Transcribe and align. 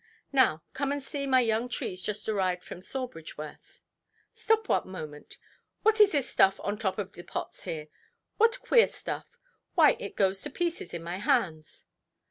Now 0.31 0.63
come 0.73 0.91
and 0.91 1.03
see 1.03 1.27
my 1.27 1.41
young 1.41 1.69
trees 1.69 2.01
just 2.01 2.27
arrived 2.27 2.63
from 2.63 2.81
Sawbridgeworth". 2.81 3.81
"Stop 4.33 4.67
one 4.67 4.89
moment. 4.89 5.37
What 5.83 6.01
is 6.01 6.11
this 6.13 6.27
stuff 6.27 6.59
on 6.63 6.73
the 6.77 6.81
top 6.81 6.97
of 6.97 7.11
the 7.13 7.21
pots 7.21 7.65
here? 7.65 7.87
What 8.37 8.59
queer 8.61 8.87
stuff! 8.87 9.37
Why, 9.75 9.91
it 9.99 10.15
goes 10.15 10.41
quite 10.41 10.49
to 10.53 10.57
pieces 10.57 10.93
in 10.95 11.03
my 11.03 11.17
hands". 11.17 11.85